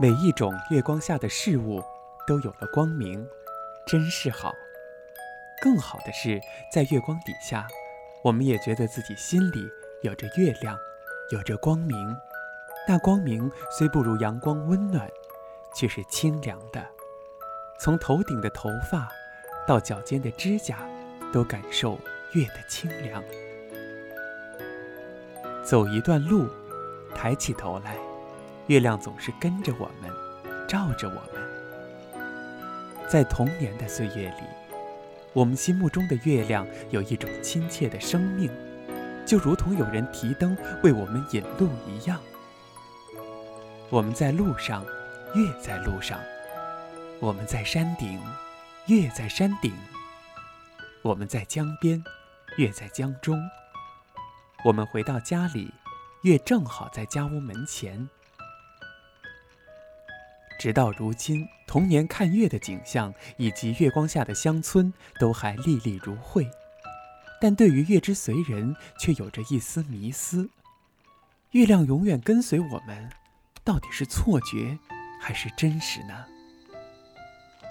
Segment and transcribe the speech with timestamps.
[0.00, 1.80] 每一种月光下的事物
[2.26, 3.24] 都有了光明，
[3.86, 4.52] 真是好。
[5.62, 6.40] 更好的是，
[6.72, 7.64] 在月光底下，
[8.24, 9.70] 我们也觉得自己心里
[10.02, 10.76] 有着月亮，
[11.30, 12.16] 有着光明。
[12.88, 15.08] 那光明虽不如阳光温暖，
[15.76, 16.84] 却是清凉的。
[17.78, 19.08] 从头顶的头发
[19.64, 20.78] 到脚尖的指甲，
[21.32, 21.96] 都感受
[22.32, 23.22] 月的清凉。
[25.62, 26.48] 走一段路，
[27.14, 27.96] 抬起头来。
[28.66, 30.10] 月亮总是跟着我们，
[30.66, 31.44] 照着我们。
[33.06, 34.42] 在童年的岁月里，
[35.34, 38.50] 我们心目中的月亮有一种亲切的生命，
[39.26, 42.18] 就如同有人提灯为我们引路一样。
[43.90, 44.82] 我们在路上，
[45.34, 46.18] 月在路上；
[47.20, 48.18] 我们在山顶，
[48.86, 49.72] 月在山顶；
[51.02, 52.02] 我们在江边，
[52.56, 53.36] 月在江中；
[54.64, 55.70] 我们回到家里，
[56.22, 58.08] 月正好在家屋门前。
[60.64, 64.90] 直到如今，童年看月的景象以及月光下的乡村
[65.20, 66.48] 都还历历如绘，
[67.38, 70.48] 但对于月之随人却有着一丝迷思：
[71.50, 73.10] 月亮永远跟随我们，
[73.62, 74.78] 到底是错觉
[75.20, 76.24] 还是真实呢？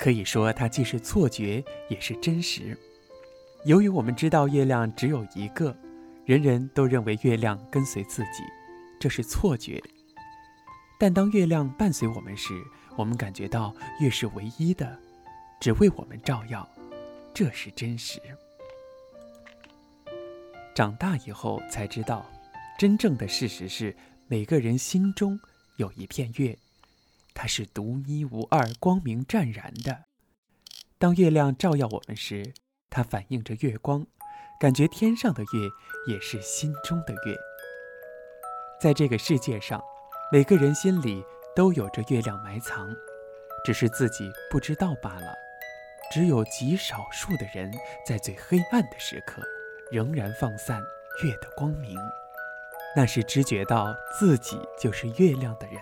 [0.00, 2.74] 可以说，它既是错觉，也是真实。
[3.66, 5.76] 由于我们知道月亮只有一个，
[6.24, 8.42] 人人都认为月亮跟随自己，
[8.98, 9.78] 这是错觉。
[11.00, 12.60] 但当月亮伴随我们时，
[12.96, 14.98] 我们感觉到月是唯一的，
[15.60, 16.68] 只为我们照耀，
[17.32, 18.20] 这是真实。
[20.74, 22.28] 长大以后才知道，
[22.76, 23.96] 真正的事实是
[24.26, 25.38] 每个人心中
[25.76, 26.58] 有一片月，
[27.32, 30.04] 它是独一无二、光明湛然的。
[30.98, 32.52] 当月亮照耀我们时，
[32.90, 34.04] 它反映着月光，
[34.58, 37.36] 感觉天上的月也是心中的月。
[38.80, 39.80] 在这个世界上。
[40.30, 41.24] 每个人心里
[41.56, 42.94] 都有着月亮埋藏，
[43.64, 45.34] 只是自己不知道罢了。
[46.12, 47.72] 只有极少数的人
[48.06, 49.40] 在最黑暗的时刻，
[49.90, 50.82] 仍然放散
[51.24, 51.96] 月的光明，
[52.94, 55.80] 那是知觉到自己就是月亮的人。